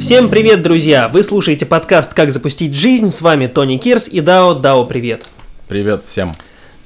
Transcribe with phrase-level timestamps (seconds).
[0.00, 1.08] Всем привет, друзья!
[1.08, 3.08] Вы слушаете подкаст «Как запустить жизнь».
[3.08, 4.54] С вами Тони Кирс и Дао.
[4.54, 5.26] Дао, привет!
[5.68, 6.32] Привет всем!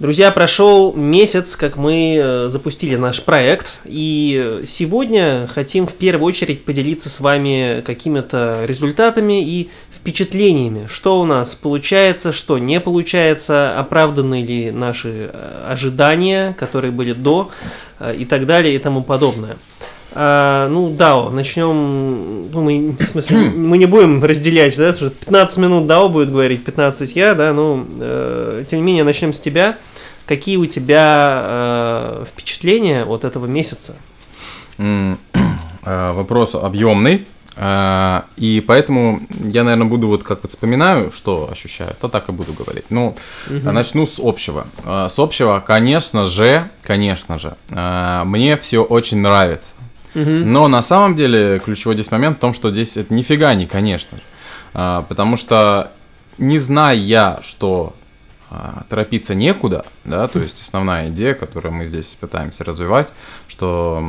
[0.01, 6.65] Друзья, прошел месяц, как мы э, запустили наш проект, и сегодня хотим в первую очередь
[6.65, 14.43] поделиться с вами какими-то результатами и впечатлениями, что у нас получается, что не получается, оправданы
[14.43, 17.51] ли наши э, ожидания, которые были до,
[18.01, 19.57] э, и так далее и тому подобное.
[20.17, 25.59] А, ну, да, начнем, ну, мы, в смысле, мы не будем разделять, да, что 15
[25.59, 29.77] минут Дао будет говорить, 15 я, да, ну, э, тем не менее, начнем с тебя.
[30.27, 33.95] Какие у тебя э, впечатления от этого месяца?
[35.87, 41.95] Э, Вопрос объемный, э, и поэтому я, наверное, буду вот как вот вспоминаю, что ощущаю,
[42.01, 42.87] то так и буду говорить.
[42.89, 43.15] Ну,
[43.51, 44.67] начну с общего.
[44.87, 47.57] Э, С общего, конечно же, конечно же,
[48.25, 49.77] мне все очень нравится.
[50.15, 54.19] Но на самом деле ключевой здесь момент в том, что здесь это нифига не, конечно
[54.19, 54.23] же.
[54.73, 55.91] А, Потому что
[56.39, 57.95] не зная я, что
[58.51, 63.09] а, торопиться некуда, да, то есть основная идея, которую мы здесь пытаемся развивать,
[63.49, 64.03] что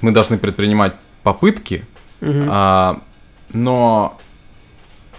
[0.00, 1.84] мы должны предпринимать попытки,
[2.20, 3.00] а,
[3.52, 4.18] но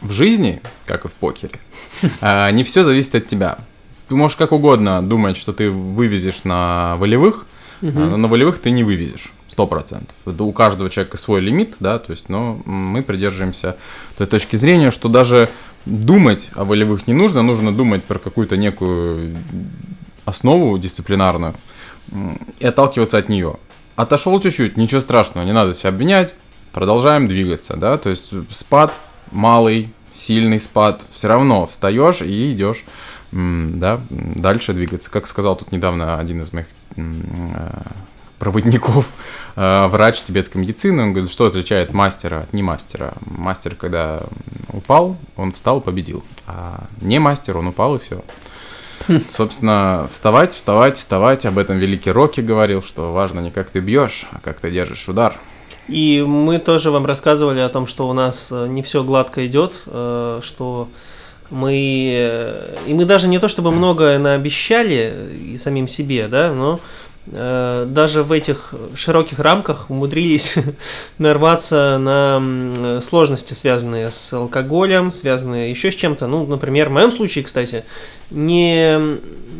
[0.01, 1.59] в жизни, как и в покере,
[2.21, 3.57] а, не все зависит от тебя.
[4.09, 7.47] Ты можешь как угодно думать, что ты вывезешь на волевых,
[7.81, 9.31] а, но на волевых ты не вывезешь.
[9.53, 10.15] Сто процентов.
[10.25, 13.77] У каждого человека свой лимит, да, то есть, но мы придерживаемся
[14.17, 15.47] той точки зрения, что даже
[15.85, 19.37] думать о волевых не нужно, нужно думать про какую-то некую
[20.25, 21.53] основу дисциплинарную
[22.57, 23.57] и отталкиваться от нее.
[23.95, 26.33] Отошел чуть-чуть, ничего страшного, не надо себя обвинять,
[26.71, 32.85] продолжаем двигаться, да, то есть спад малый, сильный спад, все равно встаешь и идешь,
[33.31, 35.11] да, дальше двигаться.
[35.11, 37.01] Как сказал тут недавно один из моих э,
[38.43, 39.07] проводников,
[39.55, 43.13] э, врач тибетской медицины, он говорит, что отличает мастера от не мастера.
[43.25, 44.23] Мастер, когда
[44.73, 48.21] упал, он встал, победил, а не мастер, он упал и все.
[49.29, 51.45] Собственно, вставать, вставать, вставать.
[51.45, 55.07] Об этом великий Рокки говорил, что важно не как ты бьешь, а как ты держишь
[55.07, 55.39] удар.
[55.87, 59.73] И мы тоже вам рассказывали о том, что у нас э, не все гладко идет,
[59.85, 60.89] э, что
[61.49, 61.75] мы
[62.87, 66.79] и мы даже не то чтобы многое наобещали и самим себе, да, но
[67.25, 70.55] даже в этих широких рамках умудрились
[71.17, 76.27] нарваться на м, сложности, связанные с алкоголем, связанные еще с чем-то.
[76.27, 77.85] Ну, например, в моем случае, кстати,
[78.29, 78.97] не,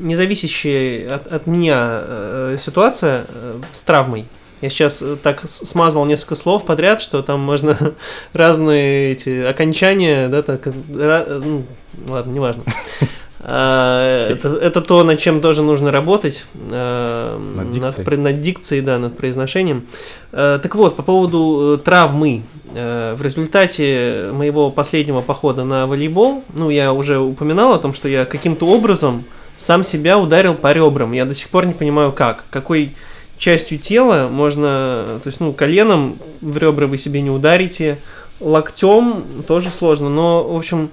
[0.01, 4.25] не зависящая от, от меня э, ситуация э, с травмой.
[4.61, 7.77] Я сейчас э, так смазал несколько слов подряд, что там можно
[8.33, 11.65] разные эти окончания, да, так, ну,
[12.07, 12.63] ладно, неважно.
[13.45, 16.45] А, Это, это то, над чем тоже нужно работать.
[16.71, 18.05] а, Над дикцией.
[18.05, 19.85] про- над дикцией, да, над произношением.
[20.31, 22.43] А, Так вот, по поводу э, травмы.
[22.73, 28.07] Э, В результате моего последнего похода на волейбол, ну, я уже упоминал о том, что
[28.07, 29.25] я каким-то образом
[29.57, 31.11] сам себя ударил по ребрам.
[31.11, 32.45] Я до сих пор не понимаю, как.
[32.49, 32.91] Какой
[33.37, 35.19] частью тела можно...
[35.23, 37.97] То есть, ну, коленом в ребра вы себе не ударите,
[38.39, 40.87] локтем тоже сложно, но, в общем, э,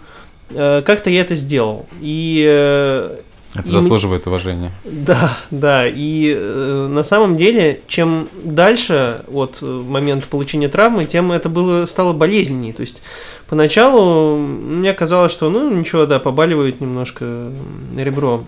[0.52, 1.86] как-то я это сделал.
[2.00, 3.16] И э,
[3.54, 4.72] Это И заслуживает уважения.
[4.84, 11.32] да, да, и э, на самом деле, чем дальше от э, момента получения травмы, тем
[11.32, 12.72] это было стало болезненнее.
[12.72, 13.02] То есть
[13.48, 17.50] поначалу мне казалось, что ну ничего, да, побаливает немножко
[17.96, 18.44] ребро,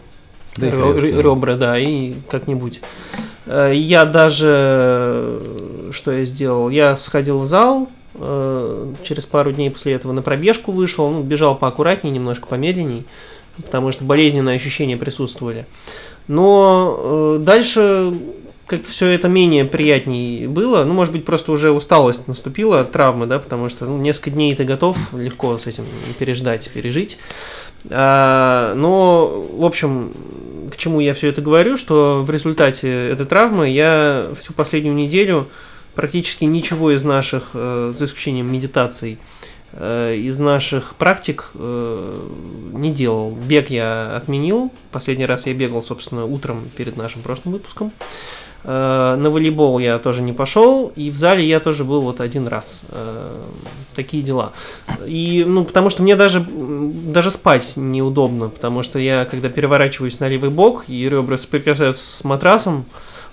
[0.57, 1.21] Да с ним.
[1.21, 2.81] ребра, да, и как-нибудь.
[3.47, 9.71] Э, Я даже, э, что я сделал, я сходил в зал, э, через пару дней
[9.71, 13.05] после этого на пробежку вышел, ну, бежал поаккуратнее, немножко помедленней,
[13.57, 15.67] потому что болезненные ощущения присутствовали.
[16.29, 18.15] Но э, дальше
[18.67, 20.85] как-то все это менее приятней было.
[20.85, 24.55] Ну, может быть, просто уже усталость наступила от травмы, да, потому что ну, несколько дней
[24.55, 25.85] ты готов легко с этим
[26.19, 27.19] переждать, пережить.
[27.91, 30.13] А, но, в общем,
[30.73, 35.49] к чему я все это говорю, что в результате этой травмы я всю последнюю неделю
[35.95, 39.19] практически ничего из наших, э, за исключением медитаций,
[39.73, 42.29] э, из наших практик э,
[42.73, 43.31] не делал.
[43.31, 44.71] Бег я отменил.
[44.91, 47.93] Последний раз я бегал, собственно, утром перед нашим прошлым выпуском.
[48.65, 52.47] Э, На волейбол я тоже не пошел, и в зале я тоже был вот один
[52.49, 52.83] раз.
[52.91, 53.41] Э,
[53.95, 54.53] Такие дела.
[55.07, 60.29] И, ну, потому что мне даже, даже спать неудобно, потому что я, когда переворачиваюсь на
[60.29, 62.87] левый бок, и ребра соприкасаются с матрасом,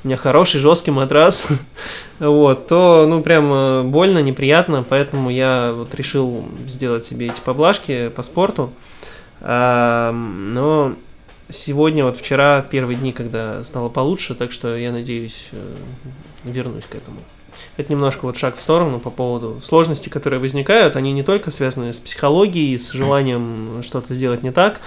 [0.04, 1.48] у меня хороший жесткий матрас,
[2.20, 8.10] вот, то, ну, прям э, больно, неприятно, поэтому я вот решил сделать себе эти поблажки
[8.10, 8.72] по спорту.
[9.42, 10.96] А, но
[11.50, 15.76] сегодня, вот вчера, первые дни, когда стало получше, так что я надеюсь, э,
[16.46, 17.20] вернусь к этому.
[17.76, 20.96] это немножко вот шаг в сторону по поводу сложностей, которые возникают.
[20.96, 24.80] Они не только связаны с психологией, с желанием что-то сделать не так,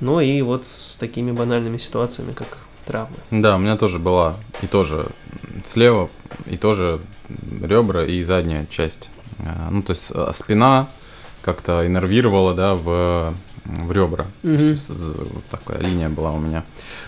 [0.00, 3.16] но и вот с такими банальными ситуациями, как травмы.
[3.30, 5.06] Да, у меня тоже была и тоже
[5.64, 6.08] слева,
[6.46, 7.00] и тоже
[7.60, 9.10] ребра, и задняя часть.
[9.40, 10.86] А, ну, то есть а, спина
[11.42, 13.34] как-то иннервировала, да, в,
[13.64, 14.26] в ребра.
[14.42, 14.58] Мгм.
[14.58, 14.90] То есть
[15.50, 16.64] такая линия была у меня.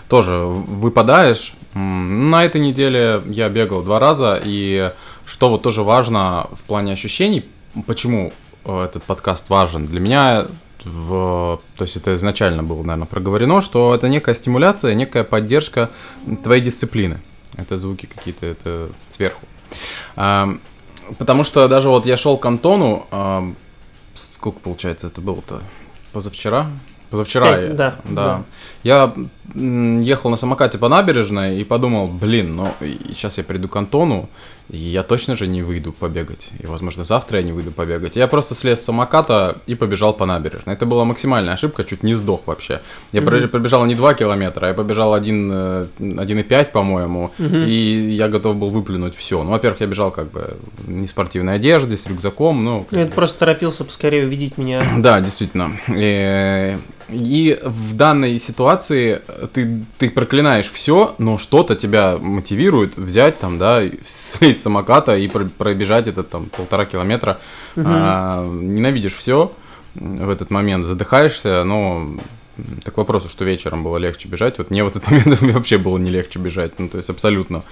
[0.07, 1.55] Тоже выпадаешь.
[1.73, 4.91] На этой неделе я бегал два раза, и
[5.25, 7.45] что вот тоже важно в плане ощущений,
[7.85, 8.33] почему
[8.65, 10.47] э, этот подкаст важен для меня,
[10.85, 15.89] в, то есть это изначально было, наверное, проговорено, что это некая стимуляция, некая поддержка
[16.43, 17.19] твоей дисциплины.
[17.55, 19.41] Это звуки какие-то, это сверху.
[20.15, 20.61] Ам,
[21.17, 23.55] Потому что даже вот я шел к Антону, ам,
[24.13, 25.61] сколько получается это было-то?
[26.13, 26.67] Позавчера?
[27.09, 28.25] Позавчера, Пять, я- да, да.
[28.25, 28.43] да.
[28.83, 29.13] Я
[29.55, 32.71] ехал на самокате по набережной и подумал, блин, ну
[33.09, 34.29] сейчас я приду к Антону,
[34.69, 36.49] и я точно же не выйду побегать.
[36.59, 38.15] И, возможно, завтра я не выйду побегать.
[38.15, 40.75] Я просто слез с самоката и побежал по набережной.
[40.75, 42.81] Это была максимальная ошибка, чуть не сдох вообще.
[43.11, 48.55] Я про- пробежал не 2 километра, я побежал 1, э, 1,5, по-моему, и я готов
[48.57, 49.43] был выплюнуть все.
[49.43, 52.85] Ну, во-первых, я бежал как бы в неспортивной одежде, с рюкзаком, ну...
[52.91, 54.83] Ну, это просто торопился поскорее увидеть меня.
[54.99, 55.71] Да, действительно.
[55.87, 56.77] Э,
[57.11, 59.21] И в данной ситуации
[59.53, 65.27] ты, ты проклинаешь все, но что-то тебя мотивирует взять там, да, слезть с самоката и
[65.27, 67.39] про- пробежать этот там полтора километра.
[67.75, 69.51] А, ненавидишь все
[69.95, 72.17] в этот момент, задыхаешься, но
[72.83, 74.57] так к вопросу, что вечером было легче бежать.
[74.57, 77.63] Вот мне в этот момент вообще было не легче бежать, ну то есть абсолютно.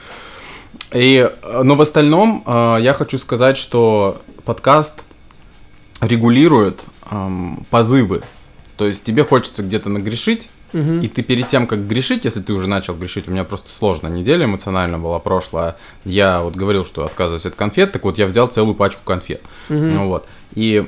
[0.93, 5.03] И, э, но в остальном э, я хочу сказать, что подкаст
[6.01, 8.21] регулирует эм, позывы.
[8.77, 10.99] То есть тебе хочется где-то нагрешить, Мгм.
[10.99, 14.11] и ты перед тем, как грешить, если ты уже начал грешить, у меня просто сложная
[14.11, 18.47] неделя эмоционально была прошлая, я вот говорил, что отказываюсь от конфет, так вот я взял
[18.47, 19.41] целую пачку конфет.
[19.69, 19.95] Мгм.
[19.95, 20.27] Ну вот.
[20.53, 20.87] И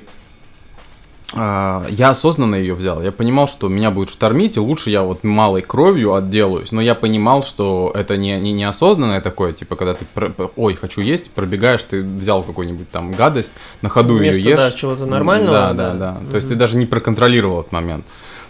[1.36, 3.02] я осознанно ее взял.
[3.04, 6.72] Я понимал, что меня будет штормить, и лучше я вот малой кровью отделаюсь.
[6.72, 11.02] Но я понимал, что это не, не неосознанное такое, типа, когда ты, про- ой, хочу
[11.02, 14.58] есть, пробегаешь, ты взял какую-нибудь там гадость, на ходу ее Вместо, ешь.
[14.58, 16.18] да, чего-то нормального, Да, да, да.
[16.20, 16.30] да.
[16.32, 18.06] То есть ты даже не проконтролировал этот момент.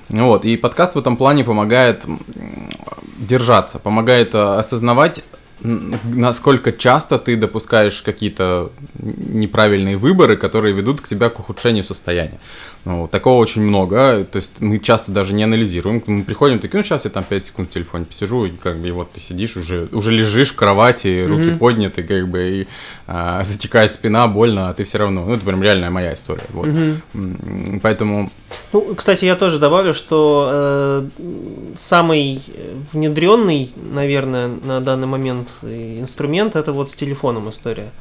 [0.07, 2.05] Вот, и подкаст в этом плане помогает
[3.17, 5.23] держаться, помогает э, осознавать,
[5.61, 12.39] насколько часто ты допускаешь какие-то неправильные выборы, которые ведут к тебя к ухудшению состояния.
[12.85, 16.83] Ну, такого очень много, то есть мы часто даже не анализируем, мы приходим такие, ну
[16.83, 19.57] сейчас я там 5 секунд в телефоне посижу, и как бы и вот ты сидишь
[19.57, 21.59] уже, уже лежишь в кровати, руки Мгм.
[21.59, 22.67] подняты, как бы, и
[23.05, 26.67] а, затекает спина, больно, а ты все равно, ну это прям реальная моя история, вот.
[26.67, 28.31] М, Поэтому,
[28.71, 31.07] Ну, кстати, я тоже добавлю, что э,
[31.75, 32.41] самый
[32.93, 37.91] внедренный, наверное, на данный момент э, инструмент это вот с телефоном история.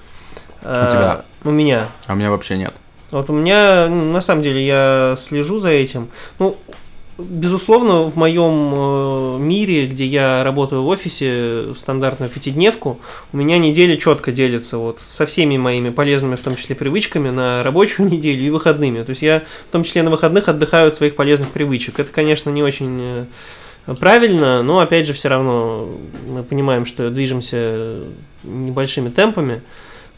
[0.62, 1.24] Э, У тебя?
[1.44, 1.86] У меня.
[2.06, 2.74] а у меня вообще нет.
[3.10, 6.08] Вот у меня, ну, на самом деле, я слежу за этим.
[6.38, 6.56] Ну,
[7.18, 13.00] безусловно, в моем э, мире, где я работаю в офисе, стандартную пятидневку,
[13.32, 17.62] у меня неделя четко делится вот со всеми моими полезными, в том числе, привычками на
[17.62, 19.02] рабочую неделю и выходными.
[19.02, 21.98] То есть я, в том числе, на выходных отдыхаю от своих полезных привычек.
[21.98, 23.24] Это, конечно, не очень э,
[23.94, 25.88] правильно, но, опять же, все равно
[26.28, 28.02] мы понимаем, что движемся
[28.44, 29.62] небольшими темпами.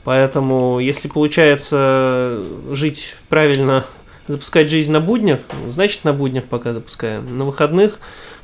[0.05, 3.84] Поэтому, если получается жить правильно,
[4.29, 7.39] запускать жизнь на буднях, ну, значит на буднях пока запускаем.
[7.39, 7.98] На выходных,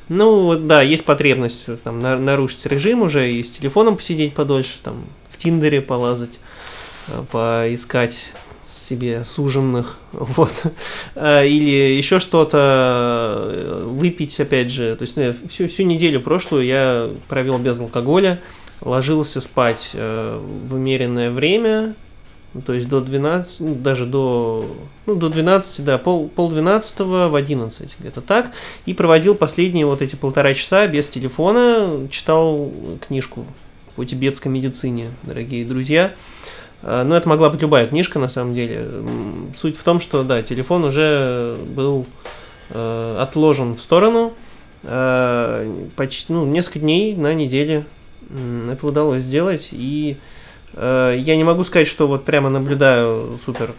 [0.08, 4.74] ну да, есть потребность э, там на- нарушить режим уже и с телефоном посидеть подольше,
[4.82, 6.38] там в Тиндере полазать,
[7.08, 8.32] э, поискать
[8.66, 10.52] себе суженных, вот,
[11.14, 16.64] Э, или еще что-то, э, выпить, опять же, то есть ну, всю, всю неделю прошлую
[16.64, 18.40] я провел без алкоголя,
[18.82, 21.94] ложился спать э, в умеренное время,
[22.64, 27.34] то есть до 12, ну, даже до, ну, до 12, да, пол, пол 12 в
[27.34, 28.52] 11, где-то так,
[28.84, 32.70] и проводил последние вот эти полтора часа без телефона, читал
[33.06, 33.46] книжку
[33.94, 36.12] по тибетской медицине, дорогие друзья.
[36.82, 38.86] Э, Но это могла быть любая книжка, на самом деле.
[39.56, 42.06] Суть в том, что, да, телефон уже был
[42.70, 44.34] э, отложен в сторону.
[44.84, 47.84] Э, почти, ну, несколько дней на неделе
[48.70, 49.68] это удалось сделать.
[49.72, 50.16] И
[50.74, 53.72] я не могу сказать, что вот прямо наблюдаю супер,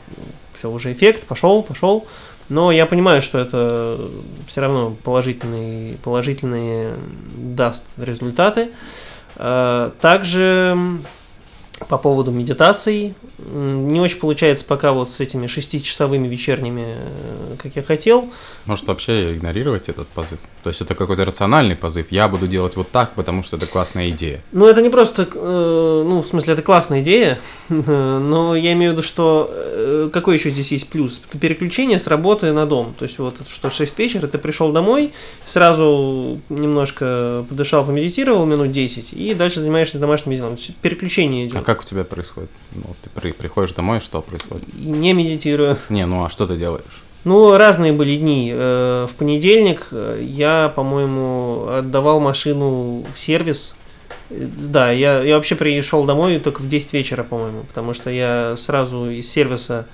[0.56, 2.08] все, уже эффект, пошел, пошел.
[2.48, 4.00] Но я понимаю, что это
[4.48, 6.96] все равно положительные, положительные
[7.36, 8.70] даст результаты.
[9.36, 10.78] Также
[11.86, 13.14] по поводу медитаций.
[13.38, 18.30] Не очень получается пока вот с этими шестичасовыми вечерними, э, как я хотел.
[18.66, 20.40] Может вообще игнорировать этот позыв?
[20.64, 22.08] То есть это какой-то рациональный позыв.
[22.10, 24.42] Я буду делать вот так, потому что это классная идея.
[24.52, 28.94] Ну, это не просто, э, ну, в смысле, это классная идея, но я имею в
[28.96, 31.22] виду, что э, какой еще здесь есть плюс?
[31.30, 32.96] Это переключение с работы на дом.
[32.98, 35.14] То есть вот что 6 вечера, ты пришел домой,
[35.46, 40.56] сразу немножко подышал, помедитировал минут 10, и дальше занимаешься домашними делами.
[40.56, 41.67] То есть переключение А идет.
[41.68, 42.50] Как у тебя происходит?
[42.72, 44.74] Ну, ты при- приходишь домой, что происходит?
[44.74, 45.76] Не медитирую.
[45.90, 47.04] Не, ну а что ты делаешь?
[47.26, 48.52] Ну, разные были дни.
[48.56, 53.76] Э, В понедельник э, я, по-моему, отдавал машину в сервис.
[54.30, 58.56] Э, Да, я, я вообще пришел домой только в 10 вечера, по-моему, потому что я
[58.56, 59.86] сразу из сервиса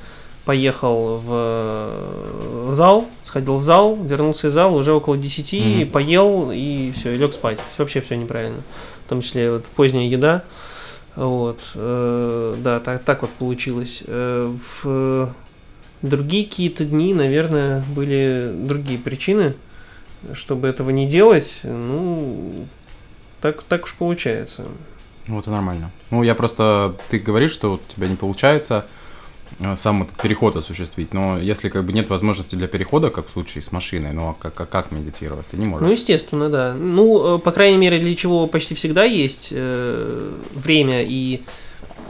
[0.46, 5.92] поехал в, зал, сходил в зал, вернулся из зала уже около 10, Мгм.
[5.92, 7.58] поел и все, и лег спать.
[7.68, 8.62] Есть вообще все неправильно.
[9.06, 10.44] В том числе вот поздняя еда.
[11.16, 14.04] Вот, э, да, так, так вот получилось.
[14.08, 15.34] Э, в
[16.02, 19.56] другие какие-то дни, наверное, были другие причины,
[20.34, 21.62] чтобы этого не делать.
[21.64, 22.68] Ну,
[23.42, 24.66] так, так уж получается.
[25.28, 25.92] Ну, это нормально.
[26.12, 26.96] Ну, я просто...
[27.10, 28.86] Ты говоришь, что вот у тебя не получается
[29.76, 33.62] сам этот переход осуществить, но если как бы нет возможности для перехода, как в случае
[33.62, 35.46] с машиной, ну, а как, как медитировать?
[35.48, 35.88] Ты не можешь.
[35.88, 36.74] Ну, естественно, да.
[36.74, 41.42] Ну, э, по крайней мере, для чего почти всегда есть э, время и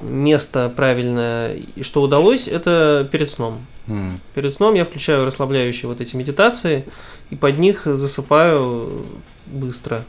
[0.01, 3.65] место правильное, и что удалось, это перед сном.
[3.87, 6.85] М, Перед сном я включаю расслабляющие вот эти медитации,
[7.29, 9.05] и под них засыпаю
[9.45, 10.03] быстро.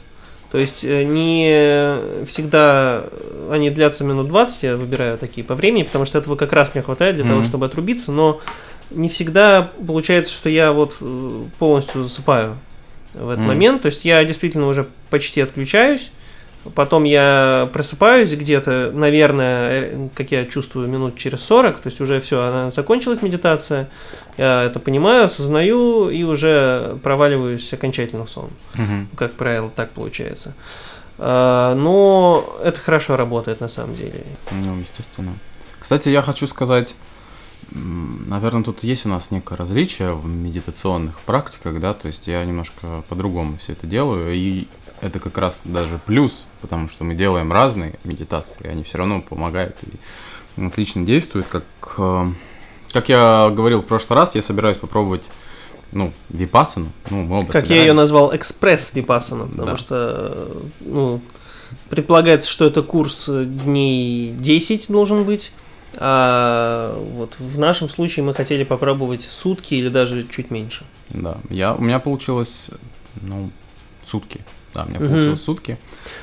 [0.55, 3.07] То есть э, не всегда
[3.51, 6.83] они длятся минут 20, я выбираю такие по времени, потому что этого как раз мне
[6.85, 7.49] хватает для того, Мгм.
[7.49, 8.41] чтобы отрубиться, но
[8.93, 12.57] не всегда получается, что я вот э, полностью засыпаю
[13.15, 13.49] в этот Мгм.
[13.49, 13.83] момент.
[13.83, 16.13] То есть я действительно уже почти отключаюсь,
[16.75, 22.43] Потом я просыпаюсь где-то, наверное, как я чувствую, минут через 40, то есть уже все,
[22.43, 23.89] она закончилась медитация,
[24.39, 28.51] я это понимаю, осознаю и уже проваливаюсь окончательно в сон.
[28.75, 29.09] мгм.
[29.17, 30.55] Как правило, так получается.
[31.19, 34.25] А, Но это хорошо работает на самом деле.
[34.51, 35.33] Ну, естественно.
[35.79, 36.97] Кстати, я хочу сказать,
[37.73, 43.05] наверное, тут есть у нас некое различие в медитационных практиках, да, то есть я немножко
[43.09, 44.67] по-другому все это делаю, и
[45.05, 49.77] это как раз даже плюс, потому что мы делаем разные медитации, они все равно помогают
[49.83, 51.65] и отлично действуют, как,
[51.99, 52.33] э,
[52.91, 55.31] как я говорил в прошлый раз, я собираюсь попробовать,
[55.93, 59.77] ну, випассану, ну, мы оба Как я ее назвал, экспресс випассана, потому Да.
[59.77, 61.21] что, ну,
[61.91, 65.53] предполагается, что это курс дней 10 должен быть,
[65.97, 70.85] а вот в нашем случае мы хотели попробовать сутки или даже чуть меньше.
[71.11, 72.69] Да, я, у меня получилось,
[73.21, 73.51] ну,
[74.03, 74.41] сутки,
[74.75, 75.79] да, у меня получилось сутки.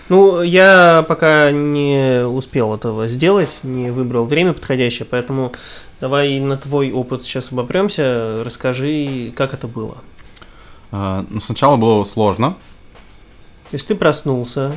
[0.09, 5.53] Ну, я пока не успел этого сделать, не выбрал время подходящее, поэтому
[5.99, 9.97] давай на твой опыт сейчас обопремся, расскажи, как это было.
[10.91, 12.51] А, Ну, сначала было сложно.
[13.69, 14.73] То есть ты проснулся,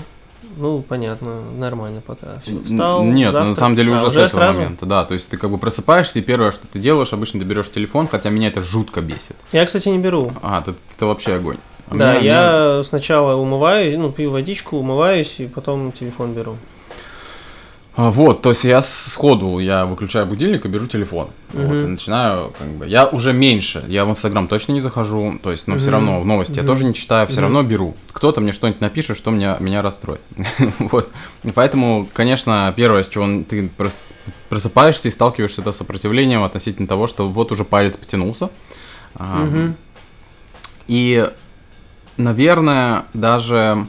[0.56, 2.38] ну, понятно, нормально пока.
[2.44, 3.58] Все, встал, Нет, на завтрак.
[3.58, 4.60] самом деле А, уже, с этого сразу?
[4.60, 5.04] момента, да.
[5.04, 8.06] То есть ты как бы просыпаешься, и первое, что ты делаешь, обычно ты берешь телефон,
[8.06, 9.34] хотя меня это жутко бесит.
[9.50, 10.30] Я, кстати, не беру.
[10.42, 11.56] А, это, это вообще огонь.
[11.88, 16.56] А да, меня- я сначала умываюсь, ну, пью водичку, умываюсь, и потом телефон беру.
[17.96, 21.28] А, Вот, то есть я сходу, я выключаю будильник и беру телефон.
[21.52, 21.78] Вот, Мгм.
[21.78, 25.68] и начинаю, как бы, я уже меньше, я в Инстаграм точно не захожу, то есть,
[25.68, 25.92] но все Мгм.
[25.92, 26.72] равно в новости я Мгм.
[26.72, 27.42] тоже не читаю, все Мгм.
[27.54, 27.94] равно беру.
[28.10, 30.20] Кто-то мне что-нибудь напишет, что меня, меня расстроит.
[30.80, 31.08] Вот,
[31.44, 34.12] и поэтому, конечно, первое, с чего ты прос-
[34.48, 38.48] просыпаешься и сталкиваешься с сопротивлением относительно того, что вот уже палец потянулся.
[39.16, 39.76] Мгм.
[40.88, 41.30] И,
[42.16, 43.86] наверное, даже...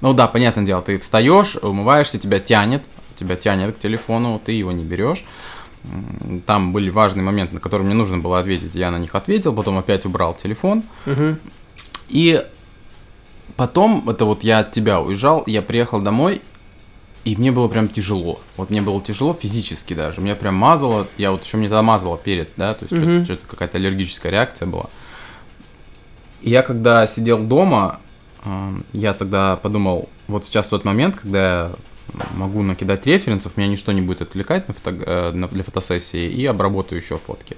[0.00, 2.84] Ну да, понятное дело, ты встаешь, умываешься, тебя тянет,
[3.14, 5.24] тебя тянет к телефону, ты его не берешь.
[6.46, 9.78] Там были важные моменты, на которые мне нужно было ответить, я на них ответил, потом
[9.78, 10.82] опять убрал телефон.
[11.06, 11.38] Мгм.
[12.08, 12.44] И
[13.56, 16.42] потом, это вот я от тебя уезжал, я приехал домой,
[17.24, 18.40] и мне было прям тяжело.
[18.56, 20.20] Вот мне было тяжело физически даже.
[20.20, 21.06] Меня прям мазало.
[21.18, 23.24] Я вот еще мне тогда мазало перед, да, то есть Мгм.
[23.24, 24.86] что-то, какая-то аллергическая реакция была.
[26.42, 28.00] И я когда сидел дома,
[28.44, 31.72] эм, я тогда подумал, вот сейчас тот момент, когда я
[32.34, 37.00] могу накидать референсов, меня ничто не будет отвлекать на фото- э, для фотосессии, и обработаю
[37.00, 37.56] еще фотки.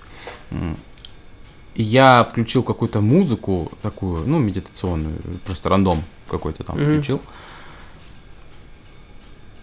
[1.74, 6.84] И я включил какую-то музыку такую, ну, медитационную, просто рандом какой-то там Мгм.
[6.84, 7.20] включил.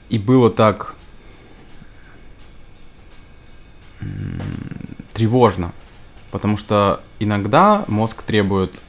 [0.10, 0.96] И было так
[5.14, 5.72] тревожно,
[6.32, 8.82] потому что иногда мозг требует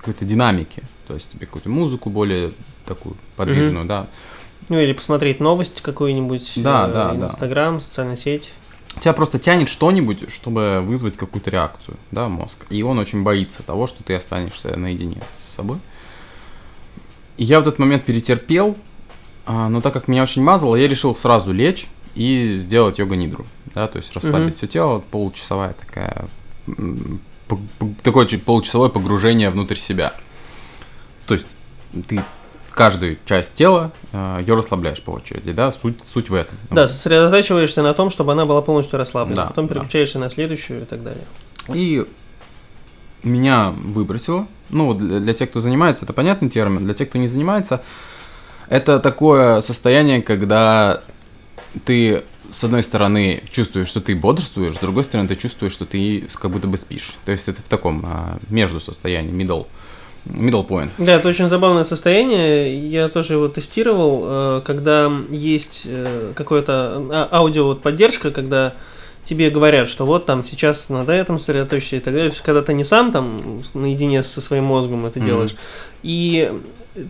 [0.00, 2.52] какой-то динамики, то есть тебе какую-то музыку более
[2.86, 4.06] такую подвижную, да.
[4.68, 6.52] Ну или посмотреть новость какую-нибудь.
[6.56, 7.26] Да, э, да, да.
[7.28, 8.52] Инстаграм, социальная сеть.
[9.00, 12.66] тебя просто тянет что-нибудь, чтобы вызвать какую-то реакцию, да, мозг.
[12.70, 15.78] И он очень боится того, что ты останешься наедине с собой.
[17.36, 18.76] И я в этот момент перетерпел,
[19.46, 23.46] а, но так как меня очень мазало, я решил сразу лечь и сделать йога-нидру.
[23.74, 24.52] Да, то есть расслабить Мгм.
[24.52, 26.28] все тело, получасовая такая,
[28.02, 30.12] такое получасовое погружение внутрь себя.
[31.26, 31.46] То есть
[32.08, 32.22] ты
[32.70, 36.56] каждую часть тела ее расслабляешь по очереди, да, суть, суть в этом.
[36.70, 39.42] Да, сосредотачиваешься на том, чтобы она была полностью расслаблена.
[39.42, 39.74] Да, Потом да.
[39.74, 41.24] переключаешься на следующую и так далее.
[41.68, 42.06] И
[43.22, 44.46] меня выбросило.
[44.70, 46.84] Ну, для, для тех, кто занимается, это понятный термин.
[46.84, 47.82] Для тех, кто не занимается,
[48.68, 51.02] это такое состояние, когда
[51.84, 56.26] ты, с одной стороны, чувствуешь, что ты бодрствуешь, с другой стороны, ты чувствуешь, что ты
[56.34, 57.14] как будто бы спишь.
[57.24, 59.66] То есть это в таком а, между состоянии, middle,
[60.26, 60.90] middle point.
[60.98, 62.88] Да, это очень забавное состояние.
[62.88, 68.74] Я тоже его тестировал, э, когда есть э, какое-то а- аудио вот поддержка, когда
[69.24, 72.32] тебе говорят, что вот там сейчас надо этом сосредоточиться и так далее.
[72.44, 75.26] Когда ты не сам там наедине со своим мозгом это Мгм.
[75.28, 75.54] делаешь.
[76.02, 76.52] И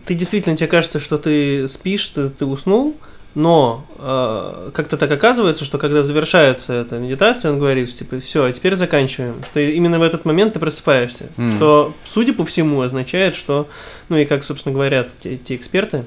[0.05, 2.95] ты действительно, тебе кажется, что ты спишь, ты, ты уснул,
[3.33, 8.51] но э, как-то так оказывается, что когда завершается эта медитация, он говорит, типа, все, а
[8.51, 9.35] теперь заканчиваем.
[9.45, 11.29] Что именно в этот момент ты просыпаешься.
[11.37, 11.51] Мгм.
[11.55, 13.69] Что, судя по всему, означает, что,
[14.09, 16.05] ну и как, собственно, говорят те, те эксперты,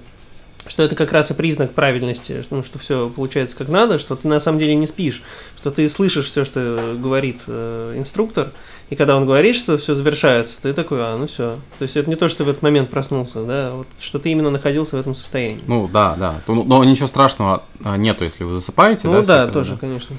[0.67, 4.17] что это как раз и признак правильности, что, ну, что все получается как надо, что
[4.17, 5.23] ты на самом деле не спишь,
[5.57, 8.51] что ты слышишь все, что говорит э, инструктор,
[8.91, 11.57] и когда он говорит, что все завершается, ты такой, а, ну все.
[11.79, 14.31] То есть это не то, что ты в этот момент проснулся, да, вот что ты
[14.31, 15.63] именно находился в этом состоянии.
[15.67, 16.41] Ну, да, да.
[16.47, 19.09] Ну, Но ничего страшного а, нету, если вы засыпаете.
[19.09, 19.79] Ну да, этого, тоже, да.
[19.79, 20.17] конечно.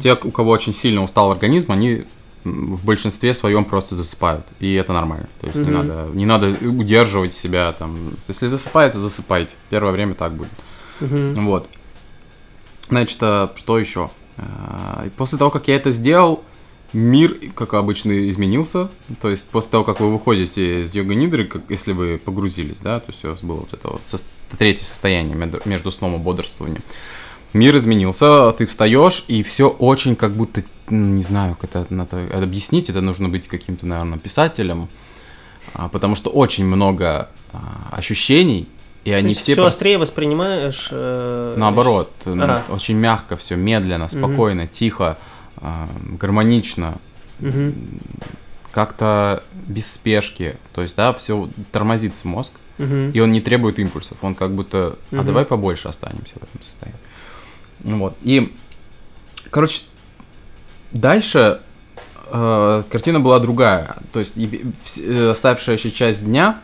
[0.00, 2.04] Те, у кого очень сильно устал организм, они
[2.44, 4.46] в большинстве своем просто засыпают.
[4.60, 5.28] И это нормально.
[5.40, 5.72] То есть не, Мгм.
[5.74, 8.10] надо, не надо удерживать себя там.
[8.28, 9.56] Если засыпаете, засыпайте.
[9.70, 10.50] Первое время так будет.
[11.00, 11.46] Мгм.
[11.46, 11.68] Вот.
[12.88, 14.10] Значит, а, что еще?
[14.36, 16.44] А, После того, как я это сделал,
[16.92, 18.88] мир, как обычно, изменился.
[19.20, 23.10] То есть после того, как вы выходите из йога-нидры, как, если вы погрузились, да, то
[23.10, 24.26] есть у вас было вот это вот сос-
[24.58, 26.82] третье состояние между, между сном и бодрствованием.
[27.54, 32.90] Мир изменился, ты встаешь, и все очень как будто, не знаю, как это надо объяснить,
[32.90, 34.88] это нужно быть каким-то, наверное, писателем,
[35.72, 38.68] а, потому что очень много а, ощущений,
[39.04, 39.52] и То они все...
[39.52, 40.88] всё прос- острее воспринимаешь.
[40.90, 42.64] э, Наоборот, Ага.
[42.70, 45.16] очень мягко все, медленно, спокойно, тихо,
[45.58, 46.96] а, гармонично,
[47.38, 47.72] Мгм.
[48.72, 50.56] как-то без спешки.
[50.74, 53.10] То есть, да, все тормозится мозг, Мгм.
[53.12, 54.18] и он не требует импульсов.
[54.22, 55.26] Он как будто, а Мгм.
[55.26, 56.98] давай побольше останемся в этом состоянии.
[57.84, 58.16] Ну Вот.
[58.22, 58.54] И,
[59.50, 59.82] короче,
[60.92, 61.60] дальше
[62.32, 63.96] э, картина была другая.
[64.12, 66.60] То есть, и вс- э, оставшаяся часть дня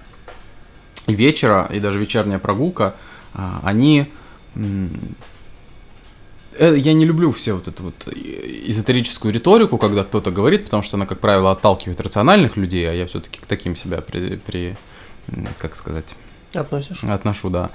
[1.07, 2.95] и вечера, и даже вечерняя прогулка,
[3.35, 4.07] а, они...
[6.59, 8.11] э, Я не люблю все вот эту вот э,
[8.67, 13.07] эзотерическую риторику, когда кто-то говорит, потому что она, как правило, отталкивает рациональных людей, а я
[13.07, 14.77] все-таки к таким себя при, при-
[15.59, 16.15] как сказать,
[16.55, 17.05] Относишь.
[17.05, 17.71] отношу, да.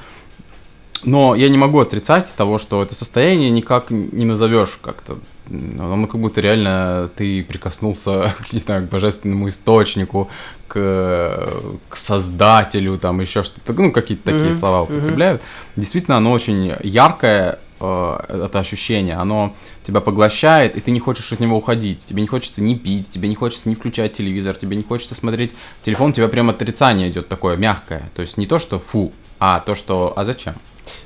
[1.03, 5.19] Но я не могу отрицать того, что это состояние никак не назовешь как-то.
[5.47, 10.29] Оно как будто реально ты прикоснулся, не знаю, к божественному источнику,
[10.67, 11.51] к,
[11.89, 13.73] к создателю, там еще что-то.
[13.73, 15.43] Ну, какие-то такие Мгм, слова употребляют.
[15.75, 19.53] Действительно, оно очень яркое, э, это ощущение, оно
[19.83, 21.99] тебя поглощает, и ты не хочешь от него уходить.
[21.99, 25.53] Тебе не хочется ни пить, тебе не хочется ни включать телевизор, тебе не хочется смотреть
[25.83, 28.09] телефон, у тебя прям отрицание идет такое мягкое.
[28.15, 30.55] То есть не то, что фу, а то, что а зачем?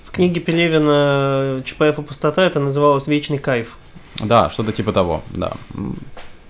[0.10, 3.78] В книге Пелевина «Чапаев и пустота» это называлось «Вечный кайф».
[4.15, 5.52] Да, что-то типа того, да.
[5.76, 5.93] У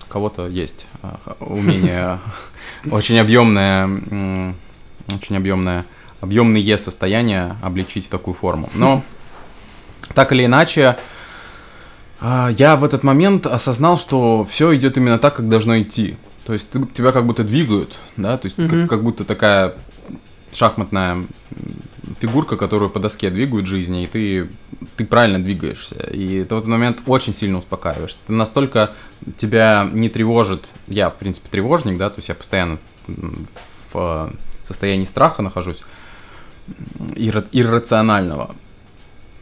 [0.08, 2.18] кого-то есть х- умение
[2.90, 3.86] очень объемное,
[5.14, 5.84] очень объемное,
[6.22, 8.70] объемные состояние обличить в такую форму.
[8.74, 9.02] Но
[10.14, 10.96] так или иначе,
[12.18, 16.16] а, я в этот момент осознал, что все идет именно так, как должно идти.
[16.46, 18.88] То есть ты- тебя как будто двигают, да, то есть как, Мгм.
[18.88, 19.74] как будто такая
[20.50, 21.26] шахматная
[22.18, 24.50] фигурка, которую по доске двигают в жизни, и ты,
[24.96, 25.96] ты правильно двигаешься.
[26.12, 28.16] И ты в этот момент очень сильно успокаиваешь.
[28.26, 28.94] Ты настолько
[29.36, 34.30] тебя не тревожит, я, в принципе, тревожник, да, то есть я постоянно в э,
[34.62, 35.82] состоянии страха нахожусь,
[37.16, 38.54] ирра- иррационального.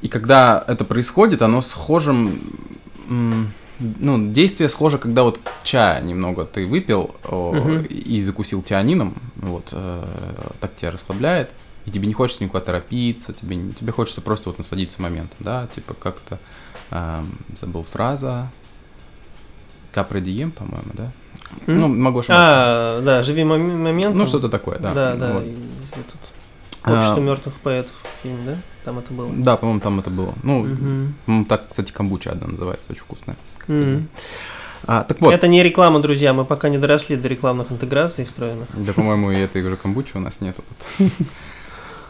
[0.01, 2.41] И когда это происходит, оно схожим,
[3.09, 7.85] ну, действие схоже, когда вот чая немного ты выпил Мгм.
[7.85, 10.05] и закусил тианином, вот, э,
[10.61, 11.51] так тебя расслабляет,
[11.89, 15.95] и тебе не хочется никуда торопиться, тебе, тебе хочется просто вот насладиться моментом, да, типа
[15.95, 16.39] как-то,
[16.91, 18.51] эм, забыл фраза,
[19.93, 21.11] Капре дием, по-моему, да?
[21.67, 22.45] Ну, могу ошибаться.
[22.47, 24.19] А, да, живи моми- моментом.
[24.19, 24.93] ну, что-то такое, да.
[24.93, 25.33] Да, да.
[25.33, 25.45] Вот.
[25.45, 26.17] этот,
[26.83, 27.93] А, Общество мертвых поэтов.
[28.23, 28.57] фильм, да?
[28.85, 29.31] Там это было.
[29.35, 30.35] Да, по-моему, там это было.
[30.43, 30.67] Ну,
[31.27, 33.37] м, так, кстати, камбуча одна называется, очень вкусная.
[34.87, 38.69] А, так вот, Это не реклама, друзья, мы пока не доросли до рекламных интеграций встроенных.
[38.75, 41.11] да, по-моему, и этой уже камбучи у нас нету тут.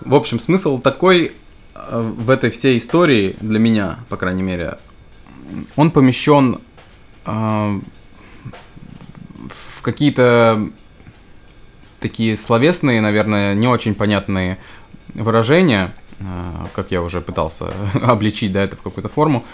[0.00, 1.32] В общем, смысл такой
[1.74, 4.78] э, в этой всей истории, для меня, по крайней мере,
[5.76, 6.60] он помещен
[7.26, 7.80] э,
[9.48, 10.68] в какие-то
[12.00, 14.58] такие словесные, наверное, не очень понятные
[15.14, 16.24] выражения, э,
[16.74, 19.44] как я уже пытался обличить, да, это в какую-то форму,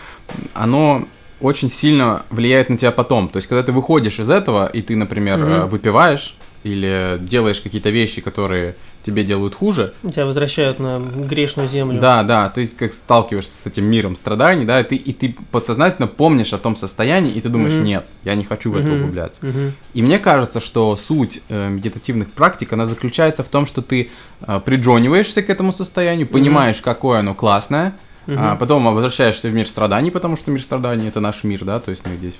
[0.52, 1.07] оно
[1.40, 3.28] очень сильно влияет на тебя потом.
[3.28, 7.90] То есть, когда ты выходишь из этого, и ты, например, э, выпиваешь или делаешь какие-то
[7.90, 12.00] вещи, которые тебе делают хуже, Тебя возвращают на грешную землю.
[12.00, 16.07] да, да, ты как сталкиваешься с этим миром страданий, да, и ты, и ты подсознательно
[16.09, 17.85] помнишь о том состоянии, и ты думаешь, Мгм.
[17.85, 18.96] нет, я не хочу в это Мгм.
[19.00, 19.44] углубляться.
[19.44, 19.72] Мгм.
[19.92, 24.09] И мне кажется, что суть э, медитативных практик, она заключается в том, что ты
[24.40, 27.92] э, приджониваешься к этому состоянию, понимаешь, какое оно классное,
[28.26, 28.38] Мгм.
[28.38, 31.90] а потом возвращаешься в мир страданий, потому что мир страданий это наш мир, да, то
[31.90, 32.38] есть мы здесь,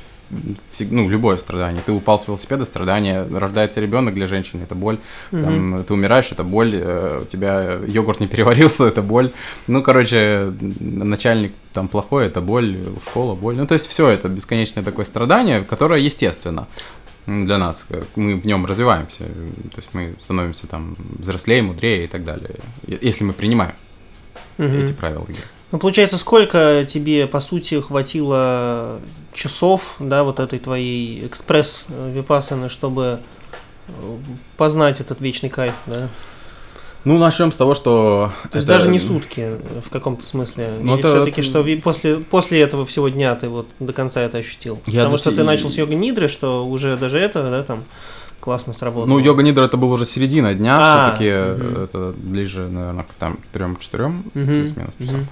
[0.73, 1.83] всег- ну, любое страдание.
[1.85, 4.99] Ты упал с велосипеда, страдание, рождается ребенок для женщины, это боль,
[5.31, 9.31] там, ты умираешь, это боль, э, у тебя йогурт не переварился, это боль.
[9.69, 13.57] Ну, короче, начальник там плохой, это боль, школа, боль.
[13.57, 16.67] Ну, то есть все это бесконечное такое страдание, которое естественно
[17.27, 22.25] для нас, мы в нем развиваемся, то есть мы становимся там взрослее, мудрее и так
[22.25, 22.51] далее,
[22.87, 23.75] если мы принимаем
[24.59, 24.85] Мгм.
[24.85, 25.43] эти правила игры.
[25.75, 29.01] Ну, получается, сколько тебе, по сути, хватило
[29.33, 32.23] часов, да, вот этой твоей экспресс э,
[32.69, 33.19] чтобы
[33.89, 33.93] э,
[34.57, 36.09] познать этот вечный кайф, да?
[37.03, 38.31] Ну, начнем с того, что...
[38.53, 40.75] То есть это- даже не сутки э, в каком-то смысле.
[40.81, 44.39] Ну, Или это- все-таки, что после, после этого всего дня ты вот до конца это
[44.39, 44.79] ощутил?
[44.87, 47.83] Я Потому до что ты начал с йога нидры, что уже даже это, да, там
[48.39, 49.07] классно сработало.
[49.07, 51.83] Ну, йога нидра это был уже середина дня, А, все-таки мгм.
[51.83, 55.17] это ближе, наверное, к там трем-четырем, Мгм, плюс-минус часам.
[55.17, 55.29] мгм.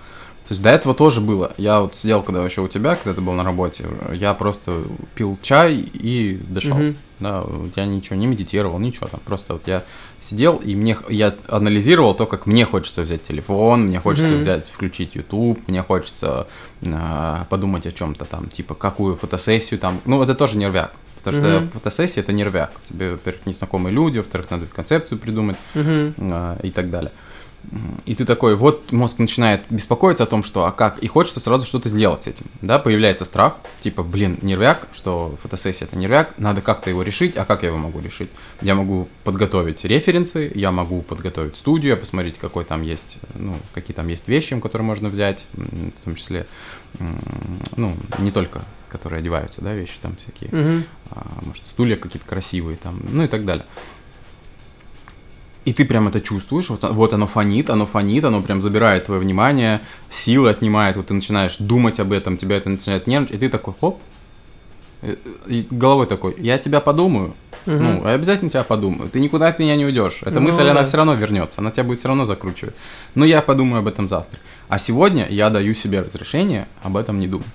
[0.53, 1.55] То есть до этого тоже было.
[1.57, 4.83] Я вот сидел, когда еще у тебя, когда ты был на работе, я просто
[5.15, 6.77] пил чай и дышал.
[6.77, 6.97] Мгм.
[7.21, 7.43] Да,
[7.75, 9.21] я ничего не медитировал, ничего там.
[9.25, 9.83] Просто вот я
[10.19, 14.41] сидел и мне я анализировал то, как мне хочется взять телефон, мне хочется Мгм.
[14.41, 16.47] взять, включить YouTube, мне хочется
[16.85, 20.03] а, подумать о чем-то там, типа какую фотосессию там.
[20.05, 20.93] Ну, это тоже нервяк.
[21.17, 21.69] Потому что Мгм.
[21.71, 22.73] фотосессия это нервяк.
[22.87, 26.15] Тебе, во-первых, незнакомые люди, во-вторых, надо концепцию придумать Мгм.
[26.19, 27.11] а, и так далее.
[28.05, 31.65] И ты такой, вот мозг начинает беспокоиться о том, что, а как, и хочется сразу
[31.65, 36.61] что-то сделать с этим, да, появляется страх, типа, блин, нервяк, что фотосессия это нервяк, надо
[36.61, 38.31] как-то его решить, а как я его могу решить?
[38.61, 44.09] Я могу подготовить референсы, я могу подготовить студию, посмотреть, какой там есть, ну, какие там
[44.09, 46.47] есть вещи, которые можно взять, в том числе,
[47.77, 50.85] ну, не только, которые одеваются, да, вещи там всякие, Мгм.
[51.11, 53.65] а, может, стулья какие-то красивые там, ну и так далее.
[55.65, 59.21] И ты прям это чувствуешь, вот, вот оно фонит, оно фонит, оно прям забирает твое
[59.21, 63.49] внимание, силы отнимает, вот ты начинаешь думать об этом, тебя это начинает нервничать, и ты
[63.49, 64.01] такой, хоп,
[65.03, 67.35] и- и головой такой, я тебя подумаю,
[67.67, 67.85] Мгм.
[67.85, 70.81] ну, я обязательно тебя подумаю, ты никуда от меня не уйдешь, эта Ну мысль, она
[70.81, 70.85] да.
[70.85, 72.75] все равно вернется, она тебя будет все равно закручивать,
[73.15, 77.29] но я подумаю об этом завтра, а сегодня я даю себе разрешение об этом не
[77.29, 77.47] думать.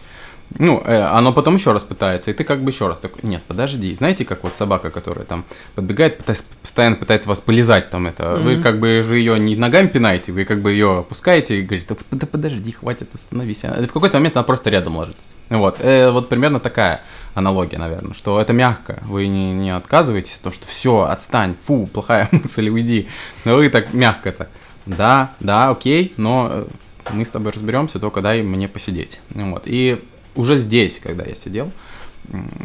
[0.60, 3.44] Ну, э, оно потом еще раз пытается, и ты как бы еще раз такой, нет,
[3.48, 5.44] подожди, знаете, как вот собака, которая там
[5.76, 8.64] подбегает, пытаясь- постоянно пытается вас полезать там это, вы Мгм.
[8.64, 12.26] как бы же ее не ногами пинаете, вы как бы ее опускаете и говорите, да,
[12.26, 13.66] подожди, хватит, остановись.
[13.66, 15.22] А в какой-то момент она просто рядом ложится.
[15.50, 17.02] Вот, э, вот примерно такая
[17.34, 22.30] аналогия, наверное, что это мягко, вы не, не отказываетесь, то, что все, отстань, фу, плохая
[22.32, 23.08] мысль, уйди,
[23.46, 24.50] но вы так мягко так,
[24.86, 26.66] да, да, окей, но э,
[27.14, 29.20] мы с тобой разберемся, только дай мне посидеть.
[29.30, 29.64] Вот.
[29.66, 30.02] И
[30.38, 31.72] уже здесь, когда я сидел,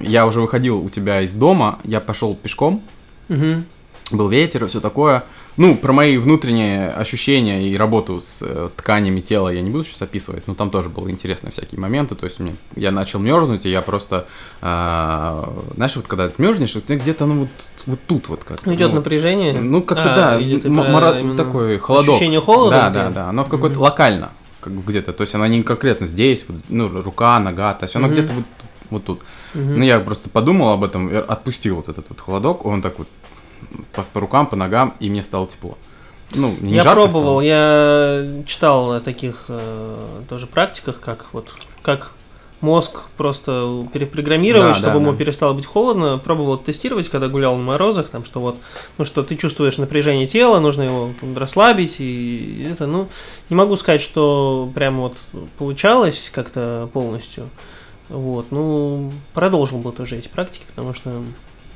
[0.00, 2.82] я уже выходил у тебя из дома, я пошел пешком,
[3.28, 3.64] Мгм.
[4.10, 5.24] был ветер и все такое.
[5.58, 10.00] Ну, про мои внутренние ощущения и работу с э, тканями тела я не буду сейчас
[10.00, 12.14] описывать, но там тоже были интересные всякие моменты.
[12.14, 14.26] То есть мне, я начал мерзнуть, и я просто,
[14.62, 17.48] а, знаешь, вот когда ты мерзнешь, у тебя где-то ну вот,
[17.86, 19.52] вот тут вот как Идет ну, напряжение.
[19.60, 22.14] ну, как-то, А, да, мора- такой холодок.
[22.14, 22.76] Ощущение холода?
[22.76, 23.28] Да, да, да.
[23.28, 23.82] Оно в какой-то Мгм.
[23.82, 24.32] локально,
[24.62, 25.12] как бы где-то.
[25.12, 28.14] То есть она не конкретно здесь, вот, ну, рука, нога, то есть она Мгм.
[28.14, 28.44] где-то вот,
[28.90, 29.20] вот тут.
[29.54, 29.78] Мгм.
[29.78, 33.08] Ну, я просто подумал об этом, отпустил вот этот вот холодок, он так вот
[33.92, 35.76] по, по рукам, по ногам, и мне стало тепло.
[36.34, 37.40] Ну, не я жарко пробовал, стало.
[37.42, 42.12] я читал о таких э, тоже практиках, как вот как
[42.62, 45.18] мозг просто перепрограммировать, Да, чтобы да, ему да.
[45.18, 46.18] перестало быть холодно.
[46.18, 48.56] Пробовал тестировать, когда гулял на морозах, там что вот,
[48.98, 53.08] ну что ты чувствуешь напряжение тела, нужно его расслабить и это, ну
[53.50, 55.16] не могу сказать, что прям вот
[55.58, 57.50] получалось как-то полностью.
[58.08, 61.22] Вот, ну продолжил бы тоже эти практики, потому что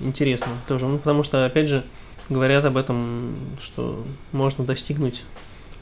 [0.01, 1.85] интересно тоже, ну потому что опять же
[2.29, 5.25] говорят об этом, что можно достигнуть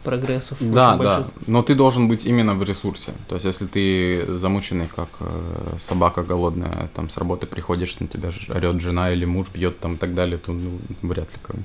[0.05, 0.59] прогрессов.
[0.61, 1.17] Да, очень да.
[1.17, 1.33] больших.
[1.47, 3.13] Но ты должен быть именно в ресурсе.
[3.29, 8.31] То есть, если ты замученный, как э, собака голодная, там с работы приходишь, на тебя
[8.55, 11.57] орет жена или муж бьет там и так далее, то ну, вряд ли как.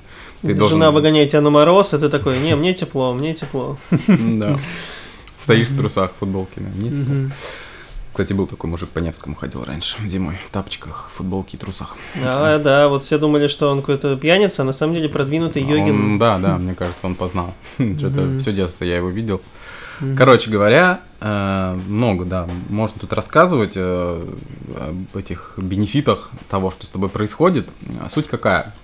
[0.42, 3.76] Ты Жена выгоняет тебя на мороз, и ты такой, не, мне тепло, мне тепло.
[4.40, 4.58] Да.
[5.36, 6.60] Стоишь в трусах, футболке.
[6.60, 7.14] Мне тепло.
[8.20, 11.96] Кстати, был такой мужик по Невскому ходил раньше, зимой, в тапочках, футболке и трусах.
[12.22, 15.66] А, да, вот все думали, что он какой-то пьяница, а на самом деле продвинутый А
[15.66, 15.94] йогин.
[16.12, 17.54] он- да, да, мне кажется, он познал.
[17.78, 19.40] Что-то все детство я его видел.
[20.18, 24.34] Короче говоря, э, много, да, можно тут рассказывать э,
[24.78, 27.70] об этих бенефитах того, что с тобой происходит.
[28.10, 28.74] Суть какая?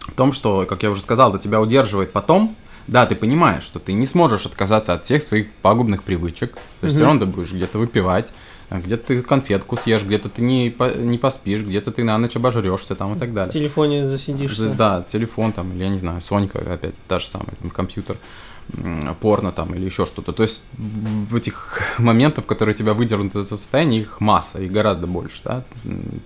[0.00, 2.54] В том, что, как я уже сказал, это тебя удерживает потом.
[2.86, 6.54] Да, ты понимаешь, что ты не сможешь отказаться от всех своих пагубных привычек.
[6.80, 7.20] То есть все Мгм.
[7.20, 8.32] равно ты будешь где-то выпивать,
[8.70, 12.36] а где-то ты конфетку съешь, где-то ты не, по- не поспишь, где-то ты на ночь
[12.36, 13.52] обожрешься там и так В далее.
[13.52, 14.74] телефоне засидишься.
[14.74, 18.16] Да, телефон там, или я не знаю, Сонька, опять та же самая, там, компьютер,
[19.20, 20.32] порно там, или еще что-то.
[20.32, 25.06] То есть в этих моментах, которые тебя выдернут из этого состояния, их масса, их гораздо
[25.06, 25.64] больше, да.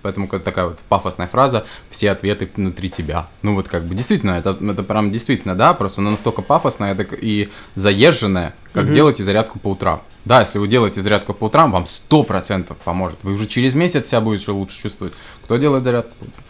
[0.01, 3.27] Поэтому как такая вот пафосная фраза «все ответы внутри тебя».
[3.41, 7.13] Ну вот как бы действительно, это, это прям действительно, да, просто она настолько пафосная так
[7.13, 8.93] и заезженная, как Мгм.
[8.93, 10.01] делайте зарядку по утрам.
[10.25, 13.19] Да, если вы делаете зарядку по утрам, вам 100% поможет.
[13.23, 15.13] Вы уже через месяц себя будете лучше чувствовать.
[15.43, 16.43] Кто делает зарядку по утрам?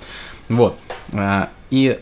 [0.49, 0.77] Вот.
[1.13, 1.99] А, И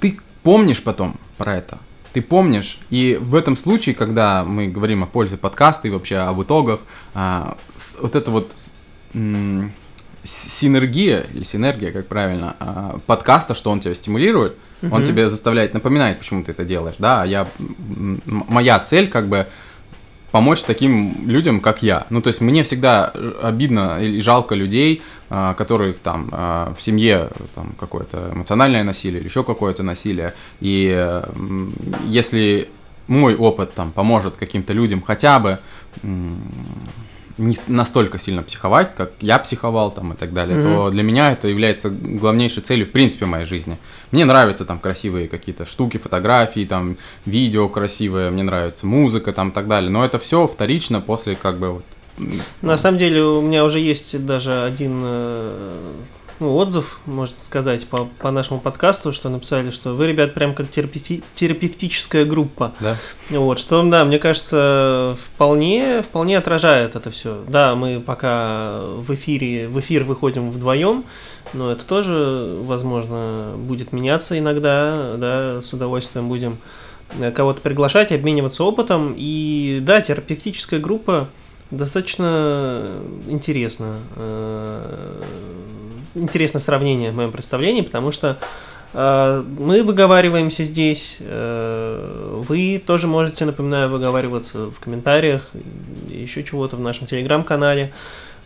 [0.00, 1.78] ты помнишь потом про это.
[2.12, 6.42] Ты помнишь, и в этом случае, когда мы говорим о пользе подкаста и вообще об
[6.42, 6.80] итогах,
[7.14, 7.56] а,
[8.00, 8.52] вот это вот
[10.24, 15.04] синергия, или синергия, как правильно, а, подкаста, что он тебя стимулирует, он Мгм.
[15.04, 17.48] тебе заставляет, напоминает, почему ты это делаешь, да, а я,
[18.26, 19.48] моя цель, как бы,
[20.32, 22.06] помочь таким людям, как я.
[22.10, 27.28] Ну, то есть мне всегда обидно и жалко людей, а, которых там а, в семье
[27.54, 30.34] там какое-то эмоциональное насилие или еще какое-то насилие.
[30.60, 31.14] И
[32.06, 32.68] если
[33.06, 35.58] мой опыт там поможет каким-то людям хотя бы
[37.38, 40.64] не настолько сильно психовать, как я психовал там и так далее, Мгм.
[40.64, 43.76] то для меня это является главнейшей целью в принципе в моей жизни.
[44.10, 49.52] Мне нравятся там красивые какие-то штуки, фотографии, там видео красивые, мне нравится музыка там и
[49.52, 51.84] так далее, но это все вторично после как бы вот
[52.60, 55.92] На самом деле у меня уже есть даже один э,
[56.42, 60.68] ну, отзыв, можно сказать, по, по нашему подкасту, что написали, что вы, ребят, прям как
[60.68, 62.72] терапевти- терапевтическая группа.
[62.80, 62.96] да.
[63.30, 67.42] Вот, что, да, мне кажется, вполне, вполне отражает это все.
[67.46, 71.04] Да, мы пока в эфире, в эфир выходим вдвоем,
[71.54, 76.58] но это тоже, возможно, будет меняться иногда, да, с удовольствием будем
[77.20, 79.14] э, кого-то приглашать, обмениваться опытом.
[79.16, 81.28] И да, терапевтическая группа
[81.70, 82.90] достаточно
[83.28, 83.94] интересно.
[86.14, 88.38] Интересное сравнение в моем представлении, потому что
[88.92, 95.50] э, мы выговариваемся здесь, э, вы тоже можете, напоминаю, выговариваться в комментариях,
[96.08, 97.92] еще чего-то в нашем телеграм-канале,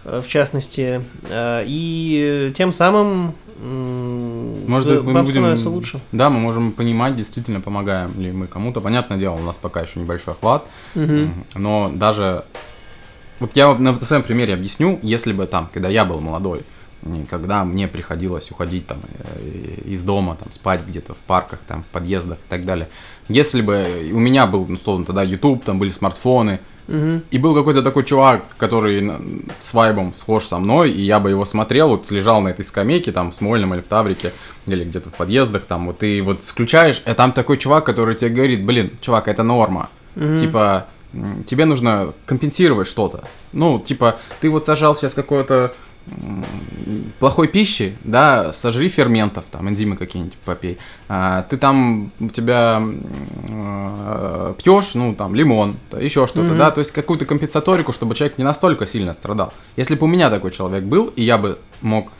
[0.05, 5.41] э, в частности, э, и тем самым Может быть, мы вам будем...
[5.41, 6.01] становится лучше.
[6.13, 8.81] Да, мы можем понимать, действительно помогаем ли мы кому-то.
[8.81, 10.69] Понятное дело, у нас пока еще небольшой охват.
[10.95, 11.45] Мгм.
[11.55, 12.45] Но даже...
[13.41, 16.63] Вот я на своем примере объясню, если бы там, когда я был молодой,
[17.15, 21.83] и когда мне приходилось уходить там э, из дома, там спать где-то в парках, там
[21.83, 22.89] в подъездах и так далее.
[23.29, 27.23] Если бы у меня был, ну, условно, тогда YouTube, там были смартфоны, Мгм.
[27.33, 29.11] и был какой-то такой чувак, который
[29.59, 33.11] с вайбом схож со мной, и я бы его смотрел, вот лежал на этой скамейке,
[33.11, 34.31] там, в Смольном или в Таврике,
[34.67, 38.31] или где-то в подъездах, там, вот ты вот включаешь, а там такой чувак, который тебе
[38.31, 40.39] говорит, блин, чувак, это норма, Мгм.
[40.39, 40.87] Типа,
[41.45, 43.25] тебе нужно компенсировать что-то.
[43.53, 45.75] Ну, типа, ты вот сажал сейчас какое-то
[47.19, 50.79] плохой пищи, да, сожри ферментов, там, энзимы какие-нибудь попей.
[51.09, 52.83] А, ты там, у тебя
[54.63, 56.59] пьешь, ну, там, лимон, еще что-то, Мгм.
[56.59, 59.53] да, то есть какую-то компенсаторику, чтобы человек не настолько сильно страдал.
[59.77, 62.11] Если бы у меня такой человек был, и я бы мог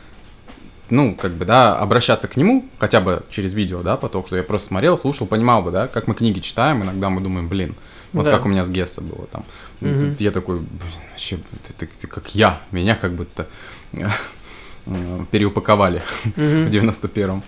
[0.89, 4.43] ну, как бы, да, обращаться к нему, хотя бы через видео, да, поток, что я
[4.43, 7.75] просто смотрел, слушал, понимал бы, да, как мы книги читаем, иногда мы думаем, блин,
[8.13, 8.31] вот Да.
[8.31, 9.43] как у меня с Гесса было там.
[9.81, 10.69] Тут Я такой, блин,
[11.11, 13.45] вообще, ты, ты- ты как я, меня как будто э,
[15.31, 16.01] переупаковали
[16.35, 16.67] Мгм.
[16.67, 17.43] в 91-м,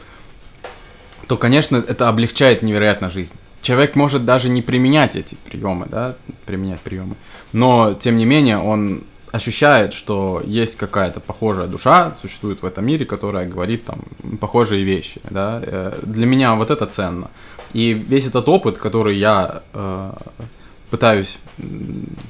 [1.28, 3.34] то, конечно, это облегчает невероятно жизнь.
[3.62, 7.16] Человек может даже не применять эти приемы, да, применять приемы,
[7.54, 13.06] но, тем не менее, он ощущает, что есть какая-то похожая душа, существует в этом мире,
[13.06, 14.00] которая говорит там
[14.40, 15.62] похожие вещи, да.
[15.64, 17.30] Э, Для меня вот это ценно.
[17.74, 20.12] И весь этот опыт, который я э,
[20.90, 21.40] пытаюсь,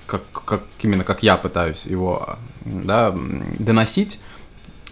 [0.05, 3.15] как, как именно как я пытаюсь его, да,
[3.57, 4.19] доносить,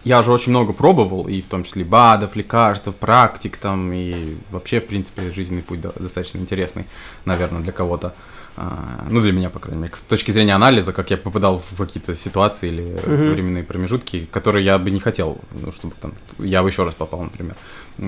[0.08, 4.80] я же очень много пробовал, и в том числе БАДов, лекарств, практик там, и вообще,
[4.80, 6.86] в принципе, жизненный путь достаточно интересный,
[7.26, 8.14] наверное, для кого-то.
[8.60, 11.78] А, ну, для меня, по крайней мере, с точки зрения анализа, как я попадал в
[11.78, 13.34] какие-то ситуации или uh-huh.
[13.34, 17.22] временные промежутки, которые я бы не хотел, ну, чтобы там я бы еще раз попал,
[17.22, 17.56] например.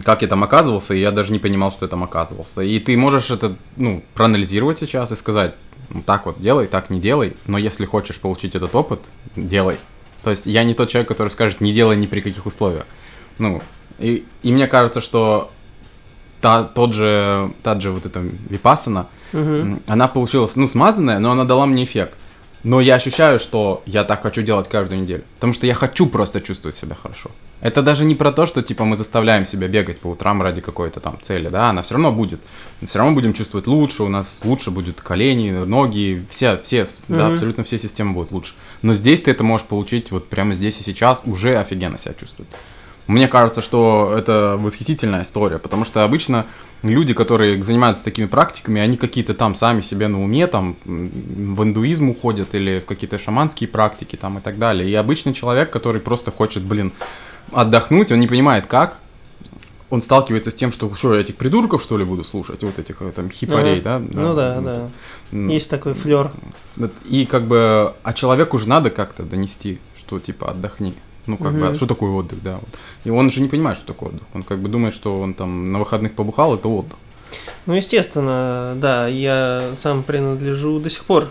[0.04, 2.62] Как я там оказывался, и я даже не понимал, что я там оказывался.
[2.62, 5.54] И ты можешь это, ну, проанализировать сейчас и сказать,
[5.90, 9.78] ну, так вот делай, так не делай, но если хочешь получить этот опыт, делай.
[10.30, 12.86] То есть я не тот человек, который скажет, не делай ни при каких условиях.
[13.39, 13.63] Ну,
[13.98, 15.50] и, и мне кажется, что
[16.39, 19.80] та, тот же, та же вот эта випасана, угу.
[19.88, 22.13] она получилась, ну, смазанная, но она дала мне эффект.
[22.63, 25.24] Но я ощущаю, что я так хочу делать каждую неделю.
[25.34, 27.32] Потому что я хочу просто чувствовать себя хорошо.
[27.62, 31.00] Это даже не про то, что типа мы заставляем себя бегать по утрам ради какой-то
[31.00, 32.39] там цели, да, она все равно будет.
[32.80, 37.00] Мы все равно будем чувствовать лучше, у нас лучше будет колени, ноги, все, все, mm-hmm.
[37.10, 38.54] да, абсолютно все системы будут лучше.
[38.82, 42.50] Но здесь ты это можешь получить вот прямо здесь и сейчас, уже офигенно себя чувствовать.
[43.08, 46.45] Мне кажется, что это восхитительная история, потому что обычно
[46.84, 52.12] люди, которые занимаются такими практиками, они какие-то там сами себе на уме, там в индуизм
[52.12, 54.88] уходят или в какие-то шаманские практики там и так далее.
[54.88, 56.93] И обычный человек, который просто хочет, блин,
[57.52, 58.98] отдохнуть, он не понимает как,
[59.90, 63.02] он сталкивается с тем, что что, я этих придурков, что ли, буду слушать, вот этих
[63.02, 64.00] э, там хипарей, ага.
[64.00, 64.22] да?
[64.22, 64.90] Ну да, да.
[65.32, 65.54] да.
[65.54, 66.32] Есть такой флер.
[67.06, 70.94] И как бы, а человеку же надо как-то донести, что типа отдохни.
[71.26, 71.60] Ну, как угу.
[71.60, 72.56] бы, а что такое отдых, да.
[72.56, 72.80] Вот.
[73.04, 74.24] И он же не понимает, что такое отдых.
[74.34, 76.98] Он как бы думает, что он там на выходных побухал, это отдых.
[77.66, 81.30] Ну, естественно, да, я сам принадлежу до сих пор,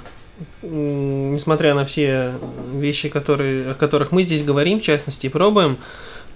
[0.62, 2.32] несмотря на все
[2.72, 5.78] вещи, которые, о которых мы здесь говорим, в частности, пробуем,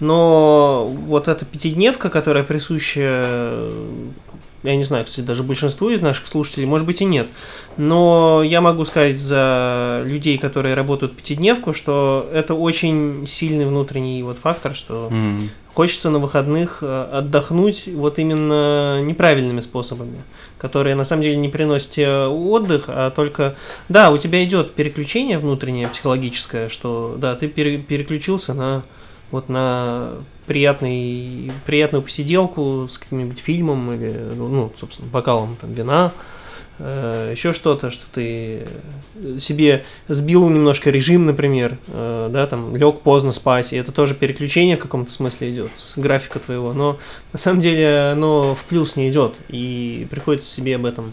[0.03, 3.69] но вот эта пятидневка, которая присуща
[4.63, 7.27] я не знаю, кстати, даже большинству из наших слушателей, может быть и нет.
[7.75, 14.37] Но я могу сказать за людей, которые работают пятидневку, что это очень сильный внутренний вот
[14.37, 15.49] фактор, что mm.
[15.73, 20.23] хочется на выходных э, отдохнуть вот именно неправильными способами,
[20.57, 23.55] которые на самом деле не приносят отдых, а только,
[23.89, 28.83] да, у тебя идет переключение внутреннее психологическое, что, да, ты переключился на
[29.33, 30.11] вот на
[30.45, 36.11] приятный, приятную посиделку с каким-нибудь фильмом или, ну, собственно, бокалом там, вина,
[36.77, 38.67] э, еще что-то, что ты
[39.39, 44.77] себе сбил немножко режим, например, э, да, там, лег поздно спать, и это тоже переключение
[44.77, 46.99] в каком-то смысле идет с графика твоего, но
[47.31, 51.11] на самом деле оно в плюс не идет, и приходится себе об этом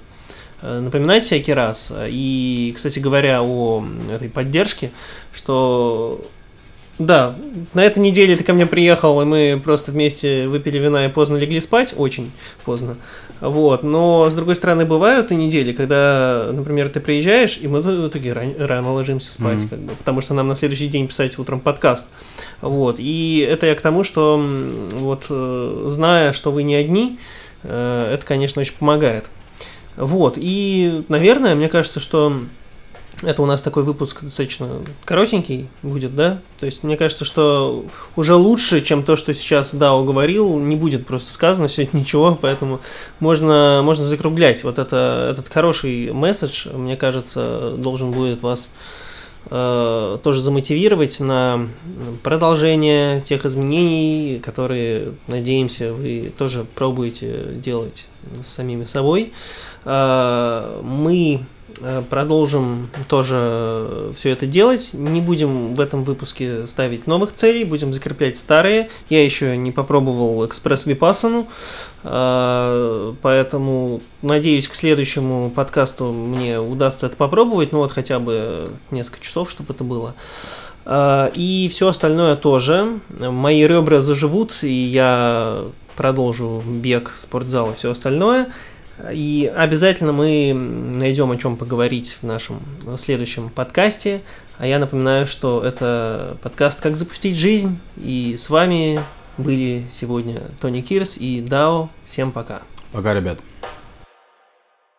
[0.60, 1.90] э, напоминать всякий раз.
[2.06, 4.90] И, кстати говоря, о этой поддержке,
[5.32, 6.22] что
[7.00, 7.34] да,
[7.72, 11.36] на этой неделе ты ко мне приехал, и мы просто вместе выпили вина и поздно
[11.36, 12.30] легли спать, очень
[12.64, 12.96] поздно.
[13.40, 18.08] Вот, но с другой стороны, бывают и недели, когда, например, ты приезжаешь, и мы в
[18.08, 19.68] итоге рано, рано ложимся спать, mm-hmm.
[19.70, 22.08] как бы, потому что нам на следующий день писать утром подкаст.
[22.60, 24.36] Вот, и это я к тому, что
[24.92, 27.18] вот э, зная, что вы не одни,
[27.62, 29.24] э, это, конечно, очень помогает.
[29.96, 32.40] Вот, и, наверное, мне кажется, что
[33.22, 34.68] это у нас такой выпуск достаточно
[35.04, 36.38] коротенький будет, да?
[36.58, 37.84] То есть мне кажется, что
[38.16, 42.80] уже лучше, чем то, что сейчас Дао говорил, не будет просто сказано сегодня ничего, поэтому
[43.18, 44.64] можно, можно закруглять.
[44.64, 48.72] Вот это, этот хороший месседж, мне кажется, должен будет вас
[49.50, 51.68] э, тоже замотивировать на
[52.22, 58.06] продолжение тех изменений, которые, надеемся, вы тоже пробуете делать
[58.42, 59.32] с самими собой.
[59.84, 61.40] Э, мы
[62.08, 64.90] продолжим тоже все это делать.
[64.92, 68.90] Не будем в этом выпуске ставить новых целей, будем закреплять старые.
[69.08, 71.46] Я еще не попробовал экспресс випасану,
[72.02, 79.24] э, поэтому надеюсь, к следующему подкасту мне удастся это попробовать, ну вот хотя бы несколько
[79.24, 80.14] часов, чтобы это было.
[80.84, 83.00] Э, и все остальное тоже.
[83.18, 85.64] Мои ребра заживут, и я
[85.96, 88.48] продолжу бег, спортзал и все остальное.
[89.12, 92.60] И обязательно мы найдем о чем поговорить в нашем
[92.98, 94.20] следующем подкасте.
[94.58, 97.78] А я напоминаю, что это подкаст «Как запустить жизнь».
[97.96, 99.00] И с вами
[99.38, 101.88] были сегодня Тони Кирс и Дао.
[102.06, 102.62] Всем пока.
[102.92, 103.38] Пока, ребят.